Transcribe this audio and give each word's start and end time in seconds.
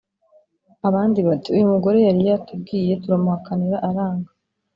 Abandi 0.87 1.19
bati: 1.27 1.47
"Uyu 1.55 1.71
mugore 1.71 1.97
yari 2.07 2.21
yatubwiye, 2.29 2.91
turamuhakanira 3.01 3.77
aranga 3.89 4.29